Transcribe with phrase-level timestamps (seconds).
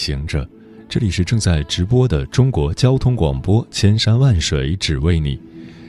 [0.00, 0.48] 行者，
[0.88, 5.38] 这里是正在直播的中国交通广播，千山万水只为你，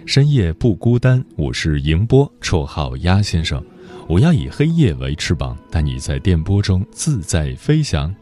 [0.06, 1.24] 深夜不孤单。
[1.38, 3.64] 我是迎波，绰号鸭先生。
[4.10, 8.14] 我要以黑夜为翅膀，带你在电波中自在飞翔。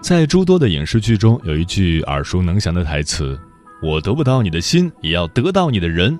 [0.00, 3.36] 在诸多的影视剧中，有一句耳熟能详的台词
[3.82, 6.16] ：“我得不到你的心，也要得到你的人。”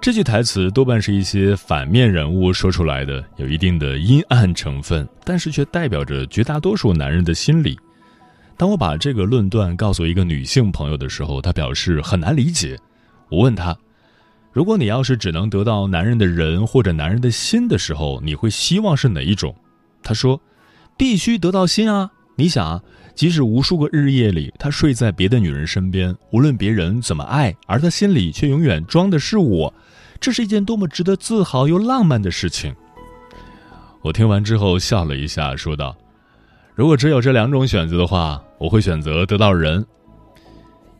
[0.00, 7.76] 这句台词多半是一些反面人物说出来的，有一定的阴暗成分，但是却代表着绝大多数男人的心理。
[8.56, 12.78] 当我把这个论断告诉一个女性朋友的时候，她表示很难理解。
[13.30, 13.76] 我问她
[14.52, 19.56] ：“如果你要是只能得到男人的人或者男人的心的时候，你会希望是哪一种？”
[20.04, 20.40] 她说
[20.96, 22.12] ：“必须得到心啊！
[22.36, 22.80] 你想啊，
[23.14, 29.74] 即使无数个日夜里，他睡在别的女人身边，无论别人怎么爱，而他心里却永远装的是我。”
[30.20, 32.74] 这是一件多么值得自豪又浪漫的事情！
[34.02, 35.96] 我听完之后笑了一下，说道
[36.74, 39.84] ：“如果只有这两种选择的话，我会选择得到人。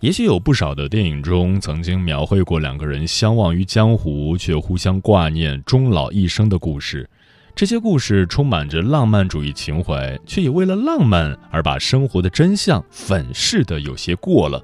[0.01, 7.09] 也许有不少的电影中曾经描绘过两个人相忘于江湖却互相挂念终老一生的故事，
[7.55, 14.63] 这些故事充满着浪漫主义情怀，却也为了浪漫而把生活的真相粉饰的有些过了。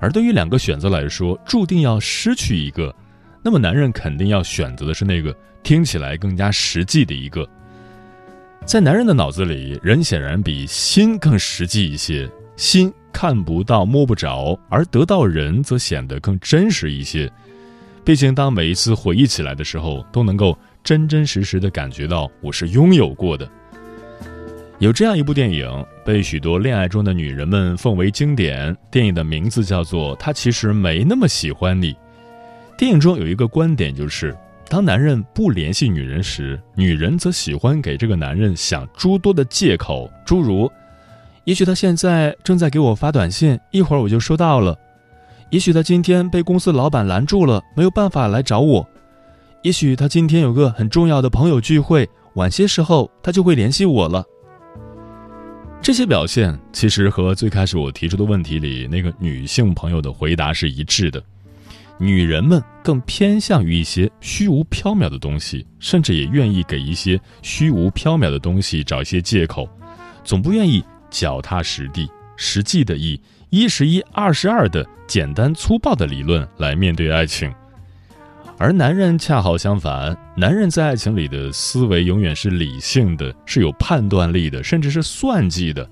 [0.00, 2.94] 而对于两个选择来说，注定要失去一个。”
[3.42, 7.48] 那么，男人肯定要选择的是那个听起来更加实际的一个。
[8.64, 12.30] 在男人的脑子里，人显然比心更实际一些。
[12.54, 17.28] 心看不到、摸不着，而得到人则显得更真实一些。
[18.04, 23.50] 毕竟，当每一次回忆起来的时候，都能够真真实实的感觉到我是拥有过的。
[24.78, 28.76] 有这样一部电影，被许多恋爱中的女人们奉为经典。
[28.90, 31.92] 电影的名字叫做《他其实没那么喜欢你》。
[32.76, 34.36] 电影中有一个观点，就是
[34.68, 40.70] 当男人不联系女人时，女人则喜欢给这个男人想诸多的借口，诸如：
[41.44, 44.74] 也许他现在正在给我发短信，一会儿我就收到了；
[45.50, 48.84] 也许他今天被公司老板拦住了，没有办法来找我；
[49.62, 54.24] 也许他今天有个很重要的朋友聚会，晚些时候他就会联系我了。
[55.80, 61.22] 这些表现其实和最开始我提出的问题里那个女性朋友的回答是一致的。
[62.02, 69.68] 女人们更偏向于一些虚无缥缈的东西，甚至也愿意给一些虚无缥缈的东西找一些借口，
[70.24, 73.20] 总不愿意脚踏实地、实际的以
[73.50, 77.54] 一十一、二十二的简单粗暴的理论来面对爱情。
[78.58, 85.88] 而男人恰好相反，男人在爱情里的思维永远是理性的，是有判断力的，甚至是算计的。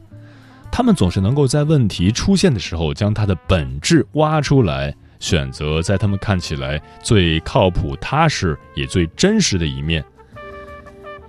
[0.72, 4.92] 他们总是能够在问题出现的时候将它的本质挖出来。
[5.20, 10.04] 选择在他们看起来最靠谱、踏实也最真实的一面。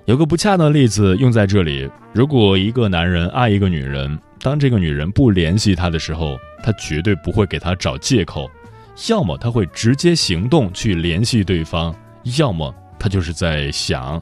[0.05, 8.49] 有个不恰当的例子用在这里：如果一个男人爱一个女人，当这个女人不联系他的时候，他绝对不会给她找借口，
[9.09, 11.95] 要么他会直接行动去联系对方，
[12.39, 14.21] 要么他就是在想，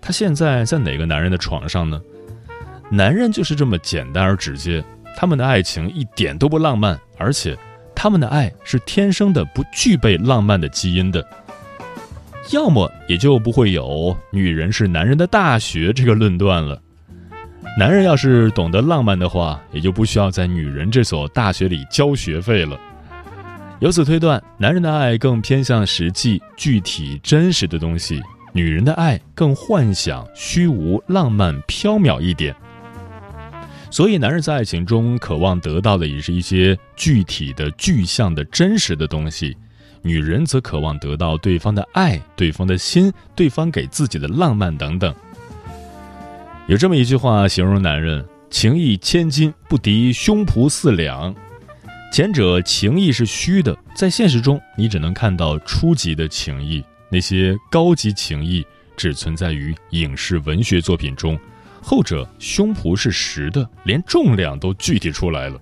[0.00, 2.00] 他现在在哪个男人的床上呢？
[2.90, 4.82] 男人就是这么简单而直接，
[5.16, 7.56] 他们的爱情一点都不浪漫，而且。
[8.02, 11.24] 他们的爱是天生的，不具备浪漫的基因的，
[12.50, 16.82] 要么也就不会有“女人是男人的大学”这个论断了。
[17.78, 22.76] 男人要是懂得浪漫的话，也就不需要在女人这所大学里交学费了。
[23.78, 28.20] 由此推断，男人的爱更偏向实际、具体、真实的东西，
[28.52, 32.52] 女人的爱更幻想、虚无、浪漫、缥缈一点。
[33.92, 39.52] 所以，男人在爱情中渴望得到的也是一些具体的、具象的、真实的东西；
[40.00, 45.14] 女人则渴望得到对方的爱、对方的心、对方给自己的浪漫等等。
[46.68, 51.34] 有这么一句话形容男人：“情义千金，不敌胸脯四两。”
[52.10, 58.64] 前者情义是虚的，在现实中你只能看到初级的情谊，那些高级情谊
[58.96, 61.38] 只存在于影视文学作品中。
[61.82, 65.60] 后者胸脯是实的，连重量都具体出来了。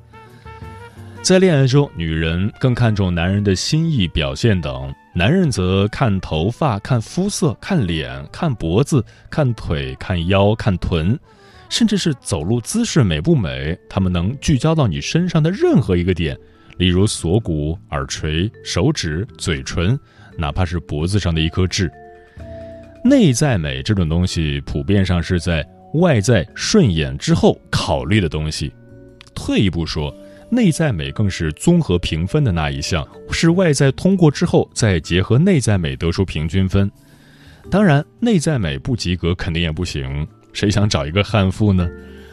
[1.22, 11.18] 在恋爱中，女人更看重男人的心意表现等，男人则看头发、看肤色、看脸、看脖子、看腿、看腰、看臀，
[11.68, 16.38] 甚至是走路姿势美不美，他们能聚焦到你身上的任何一个点，
[16.78, 19.98] 例如锁骨、耳垂、手指、嘴唇，
[20.38, 21.90] 哪怕是脖子上的一颗痣。
[23.04, 28.72] 内在美这种东西，普遍上是在外在顺眼之后考虑的东西。
[29.34, 30.14] 退一步说，
[30.50, 36.90] 内在美更是综合评分的那一项，是外在通过之后再结合内在美得出平均分。
[37.70, 40.26] 当然，内在美不及格肯定也不行。
[40.52, 41.88] 谁想找一个悍妇呢？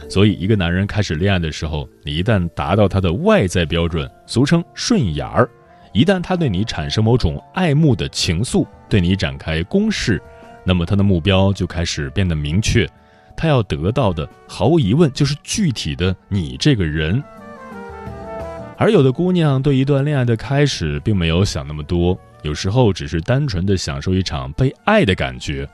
[0.10, 5.46] 所以，一个男人开始恋爱的时候，你一旦达到他的外在标准，俗称顺眼儿；
[5.94, 10.22] 一旦他对你产生某种爱慕的情愫，对你展开攻势，
[10.66, 12.90] 那么他的目标就开始变得明确。
[13.38, 17.24] 他要得到的，毫无疑问就是具体的你这个人。
[18.76, 25.70] 而有的姑娘对一段恋爱的开始，并没有想那么多，有时候只是单纯的享受一场被爱的感觉。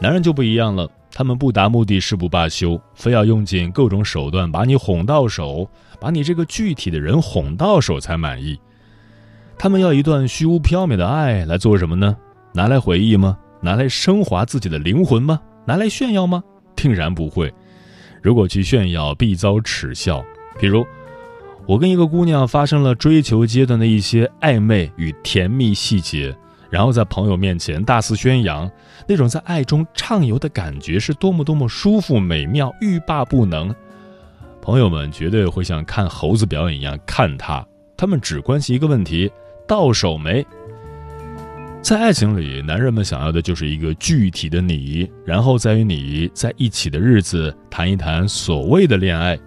[0.00, 0.88] 男人就不一样了。
[1.10, 5.68] 他们不达目的誓不罢休，非要用尽各种手段把你哄到手，
[5.98, 8.60] 把你这个具体的人哄到手才满意。
[9.58, 12.16] 他们要一段虚无缥缈的爱来做什么呢？
[12.52, 13.36] 拿来回忆吗？
[13.60, 15.40] 拿来升华自己的灵魂吗？
[15.64, 16.44] 拿来炫耀吗？
[16.80, 17.52] 定然不会。
[18.22, 20.24] 如果去炫耀，必遭耻笑。
[20.60, 20.86] 比如，
[21.66, 26.34] 我跟一个姑娘发生了追求阶段的一些暧昧与甜蜜细节。
[26.70, 28.70] 然后在朋友面前大肆宣扬，
[29.08, 33.74] 那种在爱中畅游的感觉是多么多么舒服美妙，欲罢不能。
[34.60, 37.66] 朋友们绝对会像看猴子表演一样看他，
[37.96, 39.32] 他们只关心一个问题：
[39.66, 40.46] 到手没？
[41.88, 49.38] 在爱情里，男人们想要的就是一个具体的你，然后再与你在一起的日子谈一谈所谓的恋爱。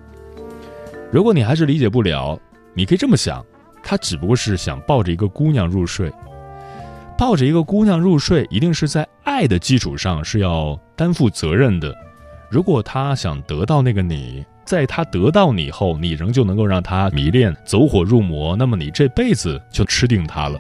[1.12, 2.40] 如果你还是理解不了，
[2.74, 3.46] 你可以这么想：
[3.84, 6.12] 他只不过是想抱着一个姑娘入睡。
[7.16, 11.96] 抱着一个姑娘入睡，一定是在爱的基础上是要担负责任的。
[12.50, 20.58] 如果他想得到那个你，在他得到你后，你仍旧能够让他迷恋、走火入魔，那么你这辈子就吃定他了。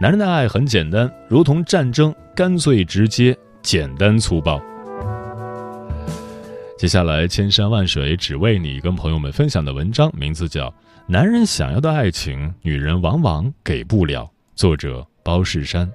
[0.00, 4.60] 男人的爱很简单，如同战争，干脆直接、简单粗暴。
[6.76, 10.68] 接下来，千山万水只为你，跟朋友们分享的文章名字叫
[11.06, 14.24] 《男人想要的爱情，女人往往给不了》，
[14.54, 15.06] 作者。
[15.24, 15.90] 包世山。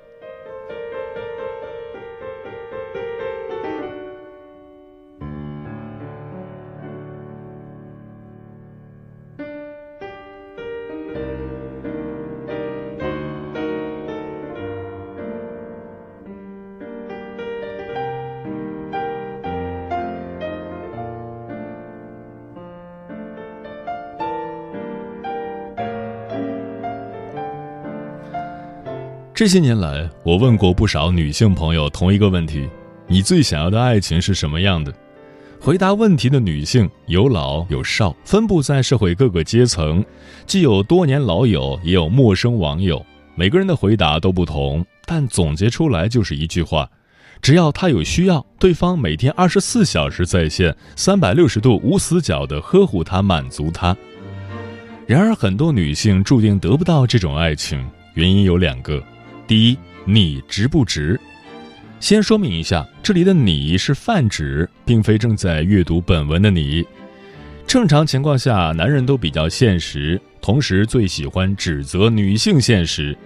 [29.40, 32.68] 这些年来，我问过不少女性朋友同一个问题：
[33.08, 34.94] 你最想要的爱情是什么样的？
[35.62, 40.04] 回答问题的女性有老有少，分布在社会各个阶层，
[40.46, 43.02] 既有多年老友，也有陌生网友。
[43.34, 46.90] 每个人的回答都不同，但总结出来就是一句话：
[47.42, 53.96] 只要他有需要，对方每天二十四小时在线，三百六十度无死角的呵护他，满足他。
[55.08, 59.02] 然而，很多女性注定得不到这种爱情，原因有两个。
[59.50, 61.19] 第一，你值不值？
[62.00, 66.85] 先说明一下，这里的你是泛指，并非正在阅读本文的你。
[67.66, 73.18] 正常情况下，男人都比较现实，同时最喜欢指责女性现实。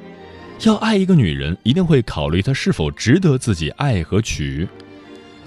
[0.61, 4.65] 要爱一个女人，一定会考虑她是否值得自己爱和娶。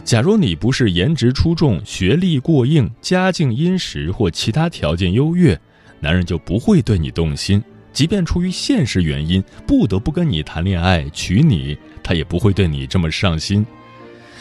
[0.05, 5.59] 假如你不是颜值出众、学历过硬、家境殷实或其他条件优越，
[6.01, 7.65] 男人就不会对你动心。
[7.97, 13.65] 即便出于现实原因不得不跟你谈恋爱娶你，他也不会对你这么上心。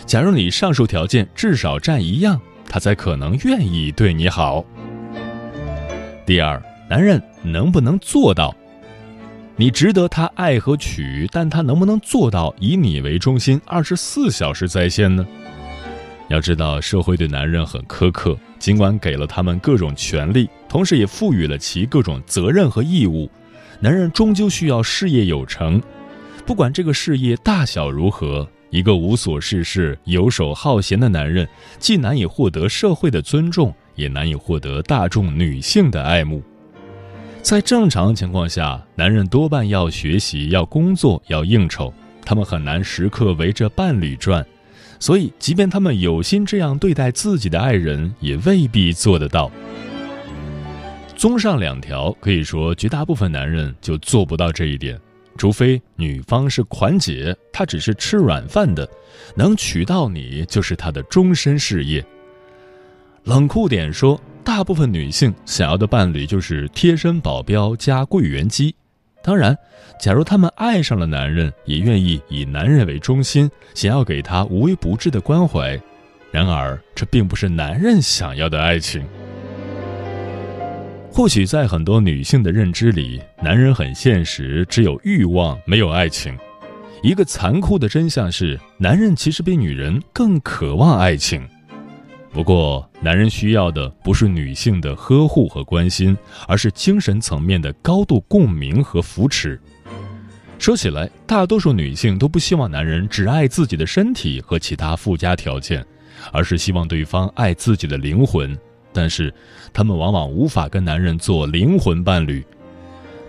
[0.06, 4.66] 假如你上述条件至少占一样，他才可能愿意对你好。
[6.26, 8.54] 第二，男人能不能做到？
[9.56, 15.26] 你值得他爱和娶，但他能不能做到以你为中心，二十四小时在线呢？
[16.28, 23.32] 要知道，社会对男人很苛刻，尽管给了他们各种权利，同时也赋予了其各种责任和义务。
[23.80, 25.82] 男人终究需要事业有成，
[26.46, 36.42] 不管这个事业大小如何，一个无所事事、游手好闲的男人，既难以获得社会的尊重，也难以获得大众女性的爱慕。
[37.42, 44.44] 在正常情况下，男人多半要学习、要工作、要应酬，他们很难时刻围着伴侣转，
[45.00, 49.52] 所以，即便他们有心这样对待自己的爱人，也未必做得到。
[51.26, 54.96] 综上两条，可以说绝大部分男人就做不到这一点，
[55.36, 58.88] 除非女方是款姐，她只是吃软饭的，
[59.34, 62.06] 能娶到你就是她的终身事业。
[63.24, 68.76] 冷酷点说，大部分女性想要的伴侣就是贴身保镖加柜员机。
[69.24, 69.58] 当然，
[70.00, 75.82] 假如她们爱上了男人，也愿意以男人为中心，想要给他无微不至的关怀。
[76.30, 79.04] 然而，这并不是男人想要的爱情。
[81.16, 86.38] 或许在很多女性的认知里，男人很现实，只有欲望，没有爱情。
[87.02, 91.42] 一个残酷的真相是，男人其实比女人更渴望爱情。
[92.34, 96.18] 不过，男人需要的不是女性的呵护和关心，
[96.50, 99.58] 而是精神层面的高度共鸣和扶持。
[100.60, 105.86] 说起来，大多数女性都不希望男人只爱自己的身体和其他附加条件，
[106.34, 108.54] 而是希望对方爱自己的灵魂。
[108.96, 109.32] 但是，
[109.74, 112.42] 他们往往无法跟男人做灵魂伴侣。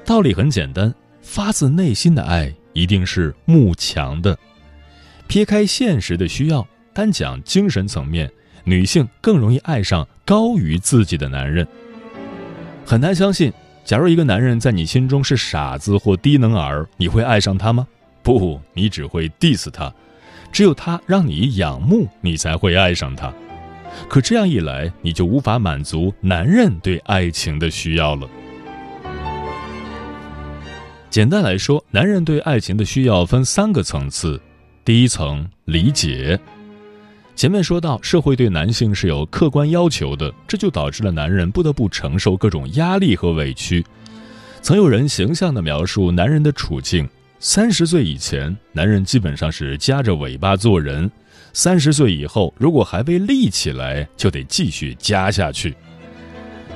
[0.04, 4.38] 道理很简单，发自内心的爱一定是慕强的。
[5.26, 8.30] 撇开现实的需要，单讲精神层面，
[8.62, 11.66] 女性更容易爱上高于自己的男人。
[12.85, 13.52] 很难相信，
[13.85, 17.85] 假如一个男人在你心中是傻子或低能儿，你会爱上他吗？
[18.23, 19.92] 不，你只会 diss 他。
[20.52, 23.35] 只有他让你仰慕，你才会爱上他。
[24.09, 28.29] 可这样一来，你就无法满足男人对爱情的需要了。
[31.11, 34.41] 简单来说，男人对爱情的需要分三个层次。
[34.85, 36.38] 第一层，理解。
[37.35, 43.85] 前面说到，社会对男性是有客观要求的，这就导致了男人不得不承受各种压力和委屈。
[44.62, 51.11] 曾有人形象地描述男人的处境：三十岁以前，男人基本上是夹着尾巴做人。
[51.57, 55.75] 三十岁以后，如果还未立起来，就得继续加下去。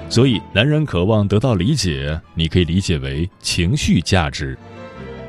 [0.08, 4.56] 所以，男人渴望得到理解，你可以理解为情绪价值。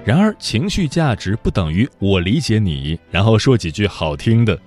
[0.06, 4.58] 然而，情绪价值不等于我理解你，然后说几句好听的，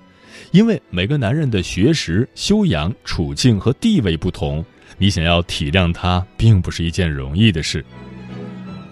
[0.51, 4.63] 因为每个男人的学识、修养、处境和地位不同，
[4.99, 7.83] 你想要体谅他，并不是一件容易的事。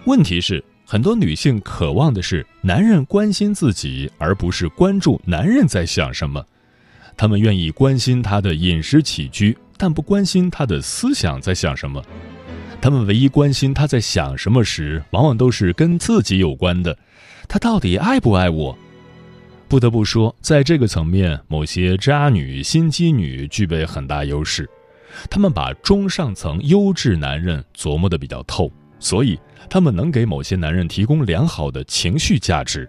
[0.07, 0.65] 问题是。
[0.93, 6.45] 很多女性渴望的是男人关心自己，而不是关注男人在想什么。
[7.17, 12.05] 她们愿意关心他的饮食起居，但不关心他的思想在想什么。
[12.79, 16.95] 她们唯一关心他在想什么时，往往都是跟自己有关的。
[17.49, 18.77] 他到底爱不爱我？
[19.69, 24.69] 不得不说，在这个层面，某些渣女、心机女具备很大优势。
[25.31, 28.71] 她们把中上层优质男人琢磨得比较透。
[28.99, 29.37] 所以，
[29.69, 32.89] 他们能给某些男人提供良好的情绪价值。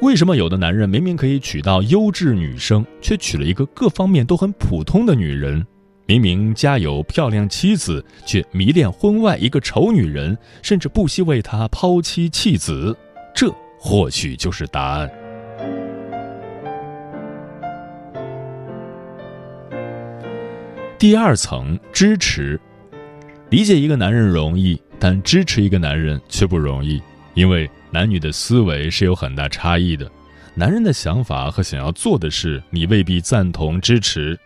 [0.00, 5.64] 为什么有的男人明明可以娶到优质女生，却娶了一个各方面都很普通的女人？
[6.06, 12.94] 明明家有漂亮妻子，却迷恋婚外一个丑女人，甚至不惜为她抛妻弃子？
[13.34, 15.10] 这或许就是答案。
[20.98, 22.60] 第二层支持，
[23.48, 24.80] 理解一个男人容易。
[25.06, 26.98] 但支持一个男人却不容易，
[27.34, 30.10] 因为男女的思维是有很大差异的。
[30.54, 34.40] 男人的想法和想要做的事，你未必赞同支持。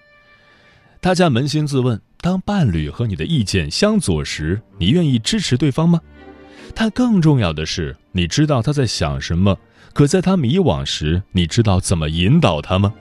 [1.00, 6.00] 大家扪心自问：当伴侣和你的意见相左时，你愿意支持对方吗？
[6.74, 9.56] 但更重要的是，你知道他在想什么，
[9.92, 12.92] 可在他迷惘时，你知道怎么引导他吗？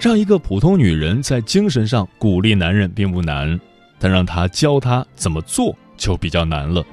[0.00, 3.60] 让一个普通女人在精神上鼓励男人并不难，
[3.98, 5.76] 但让他教他怎么做。
[5.96, 6.84] 就比较难了，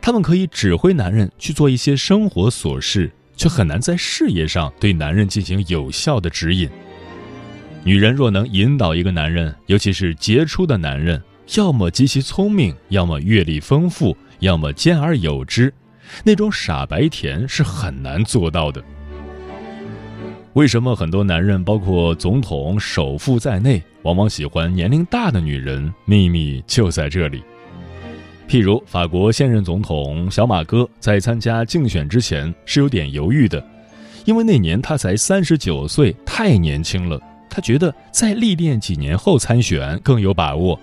[0.00, 6.68] 他们可以指挥男人去做一些生活琐事，却很难在事业上对男人进行有效的指引。
[7.84, 11.22] 女人若能引导一个男人，尤其是杰出的男人，
[11.56, 15.72] 要么极其聪明，要么阅历丰富，要么兼而有之，
[16.24, 18.82] 那种傻白甜是很难做到的。
[20.54, 25.92] 为什么很多男人，包括总统、首富在内，往往喜欢年龄大的女人？
[26.06, 27.42] 秘密就在这里。
[28.48, 33.64] 譬如法国现任总统小马哥在参加竞选之前是有点犹豫的，
[34.24, 37.20] 因为那年他才三十九岁，太年轻了。
[37.50, 40.78] 他觉得再历练几年后参选更有把握。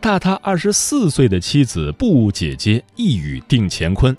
[0.00, 4.16] 大他二十四岁的妻子布姐姐一语定乾坤：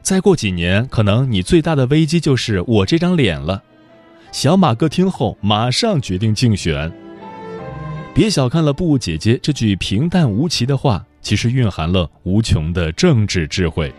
[0.00, 3.62] 再过几年，可能你最大的危机就是我这张脸了。
[4.30, 6.92] 小马哥听后马上决定竞选。
[8.14, 11.04] 别小看了布姐姐这句平淡无奇的话。
[11.20, 13.92] 其实蕴含了无穷的政治智慧。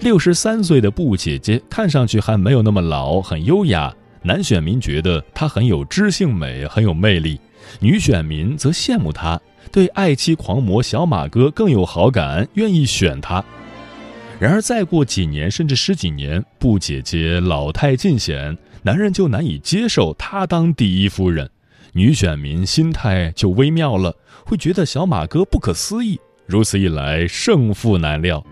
[0.00, 3.94] 六十三岁的布姐姐看上去还没有那么老，很优雅。
[4.22, 7.38] 男选民觉得她很有知性美，很有魅力；
[7.80, 9.40] 女选民则羡慕她，
[9.72, 13.44] 对爱妻狂魔小马哥更有好感，愿意选她。
[14.38, 21.50] 然而，再过几年甚至十几年，布姐姐老态尽显，男人就难以接受她当第一夫人。
[21.92, 24.14] 女选民心态就微妙了，
[24.44, 26.20] 会觉得小马哥不可思议。
[26.48, 28.42] 如此一来，胜负难料。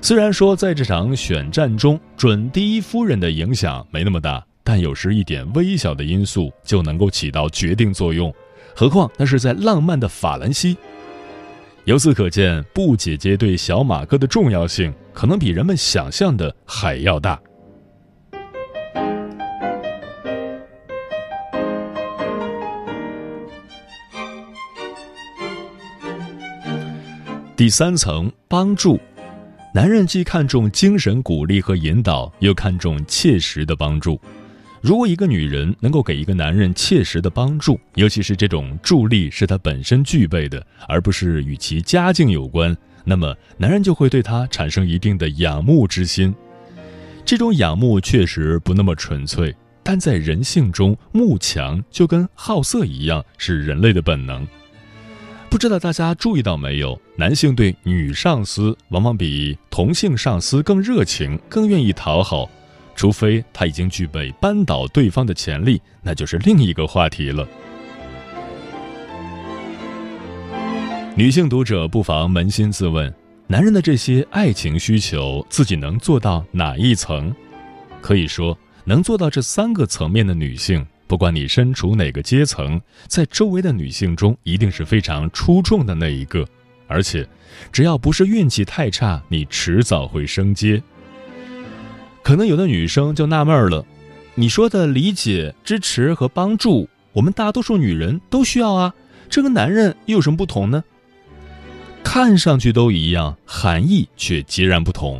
[0.00, 8.34] 虽然说在这场选战中，准第一夫人的影响没那么大，但有时一点微小的因素就能够起到决定作用。
[8.74, 10.78] 何况那是在浪漫的法兰西。
[11.84, 17.38] 由此可见，布姐姐对小马哥的重要性，可能比人们想象的还要大。
[27.58, 29.00] 第三层帮助，
[29.74, 34.20] 男人既看重精神鼓励和引导，又看重切实的帮助。
[34.80, 46.32] 如果一个女人能够给一个男人切实的帮助，尤其是这种助力是他本身具备的，而不是与其家境有关，那么男人就会对她产生一定的仰慕之心。
[47.24, 54.46] 这种仰慕确实不那么纯粹，但在人性中，慕强就跟好色一样，是人类的本能。
[55.50, 57.00] 不知道大家注意到没有？
[57.16, 62.48] 男性对女上司往往比同性上司更热情，更愿意讨好，
[62.94, 67.48] 除非他已经具备扳倒对方的潜力，那就是另一个话题了。
[71.16, 73.12] 女性读者不妨扪心自问：
[73.46, 77.34] 男人的这些爱情需求，自己能做到哪一层？
[78.02, 80.86] 可以说，能做到这三个层面的女性。
[81.08, 86.46] 不管你身处哪个阶层，在周围的女性中，一定是非常出众的那一个。
[86.86, 87.26] 而且，
[87.72, 90.82] 只要不是运气太差，你迟早会升阶。
[92.22, 93.84] 可能有的女生就纳闷了：
[94.34, 98.94] 你说的理解、支持和帮助，我们大多数女人都需要啊，
[99.30, 100.84] 这跟男人又有什么不同呢？
[102.04, 105.18] 看上去都一样，含义却截然不同。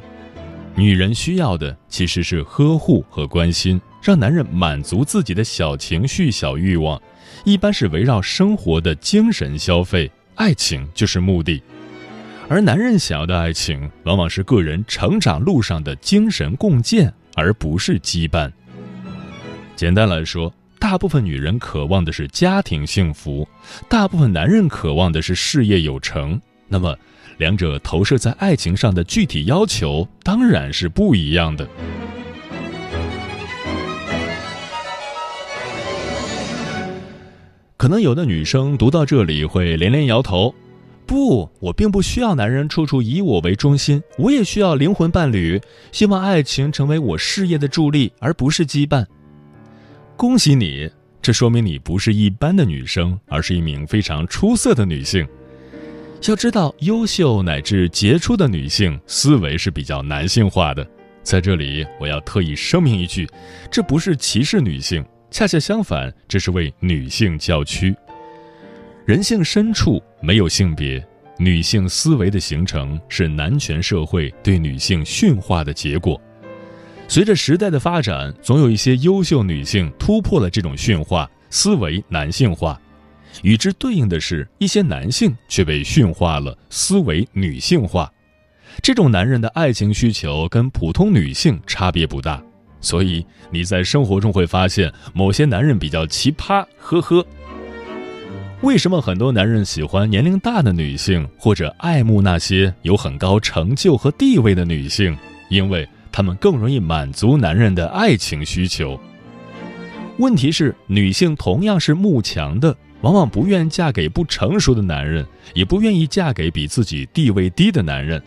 [0.75, 3.81] 女人需要的其实是呵护和关心。
[4.09, 6.99] 让男人满足自己的小情绪、小欲望，
[7.45, 11.63] 一般是围绕生活的精神消费，爱情就是目的。
[12.49, 18.51] 而男人想要的爱情，往往是个人成长路上的精神共建，而不是羁绊。
[19.77, 23.47] 简单来说，大部分女人渴望的是家庭幸福，
[23.91, 26.41] 大部分男人渴望的是事业有成。
[26.67, 26.97] 那么，
[27.37, 31.69] 两者投射在爱情上的具体要求，当然是不一样的。
[37.79, 40.53] 可能有的女生读到这里会连连摇头，
[41.07, 45.61] 不，我并不需要男人处处以我为中心，我也需要灵魂伴侣，
[45.93, 49.07] 希望爱情成为我事业的助力，而不是羁绊。
[50.17, 50.91] 恭喜你，
[51.23, 55.25] 这说明你不是一般的女生，而是一名非常出色的女性。
[56.27, 60.85] 要知道，优秀乃至杰出的女性思维是比较男性化的。
[61.23, 63.29] 在这里，我要特意声明一句，
[63.71, 65.05] 这不是歧视女性。
[65.31, 67.95] 恰恰相反，这是为女性叫屈。
[69.05, 71.05] 人性深处没有性别，
[71.39, 76.21] 女性思维的形成是男权社会对女性驯化的结果。
[77.07, 82.79] 随着时代的发展，总有一些优秀女性突破了这种驯化，思维男性化；
[83.43, 88.13] 与之对应的是一些男性却被驯化了，思维女性化。
[88.83, 92.43] 这种男人的爱情需求跟普通女性差别不大。
[92.81, 97.25] 所以你在生活中会发现某些男人比较奇葩，呵呵。
[98.61, 105.17] 为什么很多男人喜欢年龄大的女性，或者爱慕那些有很高成就和地位的女性？
[105.49, 108.99] 因为他们更容易满足男人的爱情需求。
[110.19, 118.21] 问题是，女性同样是慕强的，往往不愿嫁给不成熟的男人，也不愿意嫁给比自己地位低的男人，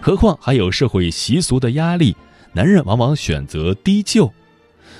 [0.00, 2.16] 何况还有社会习俗的压力。
[2.54, 4.32] 男人往往选择低就，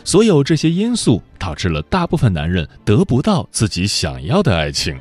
[0.03, 4.99] 所有这些因素导致了大部分男人得不到自己想要的爱情。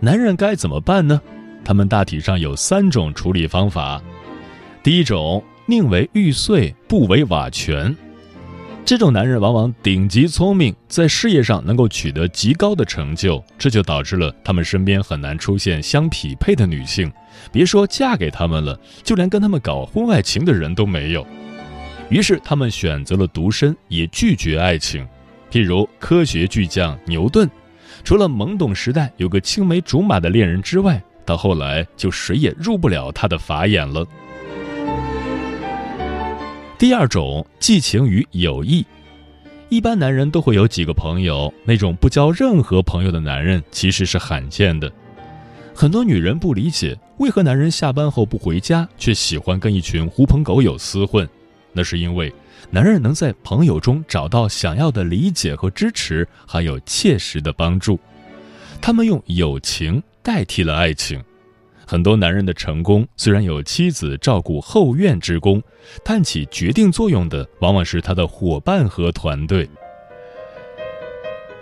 [0.00, 1.20] 男人该怎么办呢？
[1.64, 4.02] 他们大体上有三种处理方法。
[4.82, 7.96] 第一种，宁为玉碎，不为瓦全。
[8.88, 17.12] 这种男人往往顶级聪明，在事业上能够取得极高的成就，这就导致了他们身边很难出现相匹配的女性。
[17.52, 21.26] 别说嫁给他们了，就连跟他们搞婚外情的人都没有。
[22.08, 25.06] 于是他们选择了独身，也拒绝爱情。
[25.52, 27.46] 譬如科学巨匠牛顿，
[28.02, 34.06] 除了懵懂时代有个青梅竹马的恋人之外，到后来就谁也入不了他的法眼了。
[36.78, 38.86] 第二种寄情于友谊，
[39.68, 44.88] 一般男人都会有几个朋友，那种不交任何朋友的男人其实是罕见的。
[45.74, 51.28] 很多女人不理解，为何男人下班后不回家，却喜欢跟一群狐朋狗友厮混？
[51.72, 52.32] 那是因为
[52.70, 57.98] 男人能在朋友中找到想要的理解和支持，还有切实的帮助。
[58.80, 61.20] 他们用友情代替了爱情。
[61.90, 65.62] 很多男人的成功虽然有妻子照顾后院之功，
[66.04, 69.66] 但起决定作用的往往是他的伙伴和团队。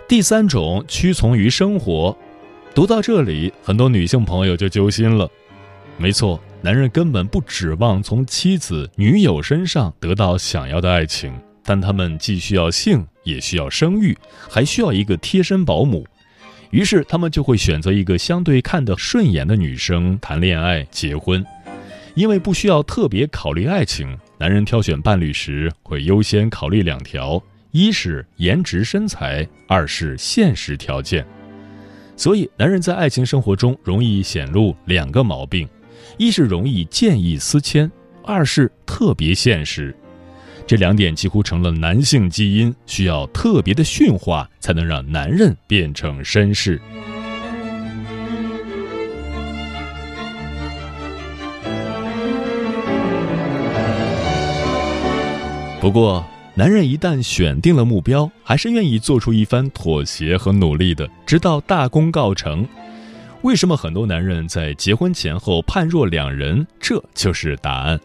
[0.05, 2.13] 第三种屈从于生活，
[2.75, 5.31] 读到这里，很多女性朋友就揪心了。
[5.95, 6.37] 没错。
[6.59, 11.31] 男人根本不指望从妻子、女友身上得到想要的爱情，
[11.63, 14.17] 但他们既需要性，也需要生育，
[14.49, 16.05] 还需要一个贴身保姆。
[16.71, 21.45] 于是，他们就会选择一个相对看得顺眼的女生谈恋爱、结婚。
[22.13, 31.25] 因为不需要特别考虑爱情，男人挑选伴侣时会优先考虑两条：一是颜值身材，二是现实条件。
[32.15, 35.67] 所以，男人在爱情生活中容易显露两个毛病。
[36.17, 37.91] 一是容易见异思迁，
[38.23, 39.95] 二是特别现实，
[40.67, 46.79] 这两点几乎成了男性基因，需要特别的驯化才能让男人变成绅士。
[55.79, 62.67] 不过，男人一旦选定了目标，还是愿意做出一番妥协和努力的，直到大功告成。
[63.43, 66.67] 为什么很多男人在结婚前后判若两人？
[66.77, 67.97] 这就是答案。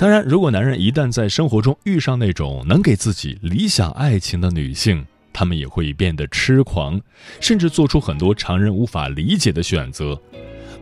[0.00, 6.98] 当然，如果男人一旦在生活中遇上那种能给自己理想爱情的女性，他们也会变得痴狂，
[7.38, 10.18] 甚至做出很多常人无法理解的选择。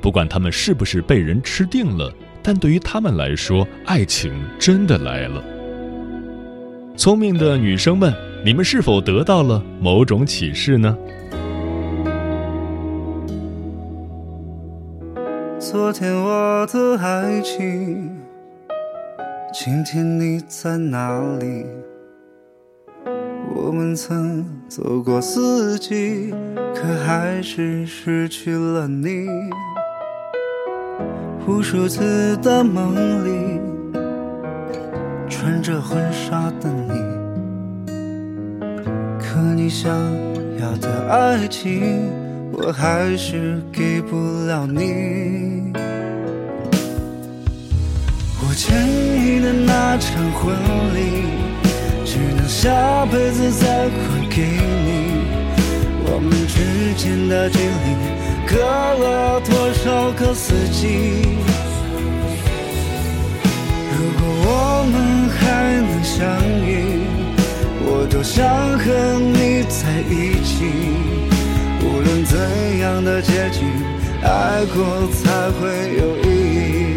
[0.01, 5.43] 不管他们是不是被人吃定了，但对于他们来说，爱情真的来了。
[6.97, 10.97] 聪明的女生们，你们是否得到了某种启示呢？
[15.59, 18.17] 昨天我的爱情，
[19.51, 21.65] 今天你在哪里？
[23.55, 26.35] 我们曾走过四季，
[26.75, 29.27] 可还是失去了你。
[31.47, 33.59] 无数次的梦里，
[35.31, 37.87] 穿着婚纱的你，
[39.19, 39.91] 可你想
[40.61, 42.11] 要的爱情，
[42.53, 44.15] 我还是给不
[44.47, 45.73] 了你。
[48.59, 50.53] 欠你的那场婚
[50.93, 51.23] 礼，
[52.05, 55.23] 只能下辈子再还给你。
[56.05, 57.95] 我们之间的距离，
[58.49, 61.39] 隔了多少个四季？
[63.95, 64.51] 如果我
[64.91, 65.39] 们还
[65.77, 66.27] 能相
[66.67, 67.07] 遇，
[67.87, 68.45] 我多想
[68.77, 68.85] 和
[69.21, 69.79] 你在
[70.11, 70.67] 一起。
[71.81, 72.37] 无论怎
[72.81, 73.65] 样的结局，
[74.25, 76.27] 爱过才会有意
[76.75, 76.88] 义。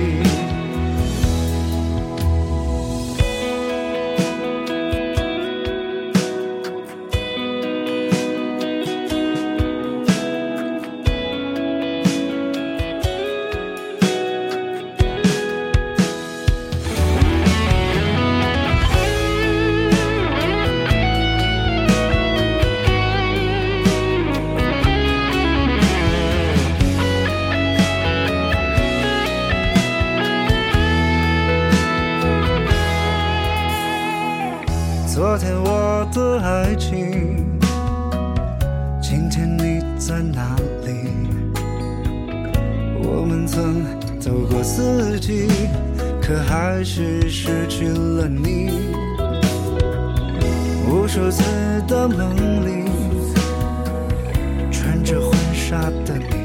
[55.71, 56.35] 着婚纱的你，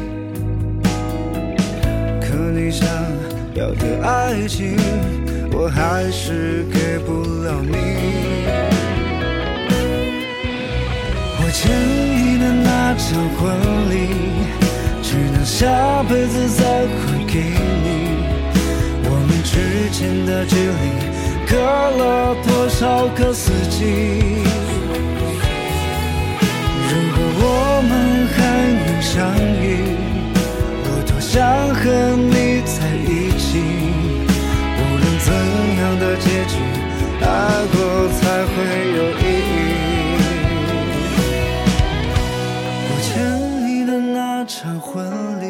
[2.20, 2.86] 可你想
[3.54, 4.76] 要的爱情，
[5.50, 7.74] 我还是给不了你。
[11.38, 13.42] 我欠你的那场婚
[13.90, 13.94] 礼，
[15.02, 17.40] 只能下辈子再还给
[17.82, 17.86] 你。
[19.08, 20.70] 我们之间的距离，
[21.50, 23.84] 隔了多少个四季？
[26.96, 27.92] 如果我们
[28.34, 28.36] 还
[28.72, 29.14] 能相
[29.60, 29.64] 遇，
[30.84, 31.34] 我多想
[31.74, 31.82] 和
[32.16, 33.46] 你在一起。
[34.78, 35.28] 无论怎
[35.80, 36.54] 样的结局，
[37.20, 37.24] 爱
[37.72, 37.76] 过
[38.16, 38.20] 才
[38.52, 38.54] 会
[38.96, 39.54] 有意义。
[42.88, 43.06] 我欠
[43.66, 44.94] 你的那场婚
[45.40, 45.44] 礼，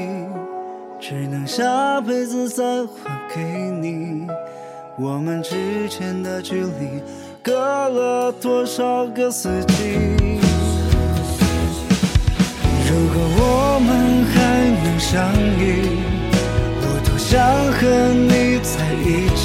[1.00, 2.64] 只能下辈子再
[3.04, 4.26] 还给你，
[4.98, 7.00] 我们之间的距离
[7.42, 7.54] 隔
[7.88, 10.25] 了多少个四季？
[12.96, 14.36] 如果我们还
[14.82, 15.12] 能相
[15.60, 16.00] 遇，
[16.80, 17.36] 我多想
[17.76, 18.72] 和你在
[19.04, 19.44] 一起。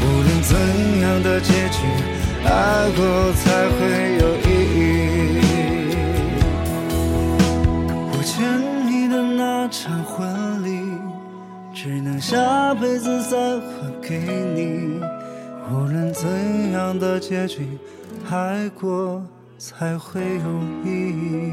[0.00, 0.50] 无论怎
[1.02, 1.02] 样。
[1.22, 1.78] 的结局，
[2.44, 3.78] 爱过才会
[4.18, 4.80] 有意义？
[8.10, 8.32] 我欠
[8.88, 10.68] 你的那场婚礼，
[11.72, 14.18] 只能下辈子再还给
[14.56, 15.00] 你。
[15.70, 17.78] 无论怎样的结局，
[18.28, 19.22] 爱过
[19.58, 21.52] 才会有意义。